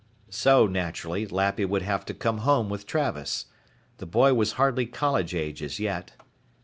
[0.31, 3.45] So, naturally, Lappy would have to come home with Travis.
[3.99, 6.13] The boy was hardly college age as yet.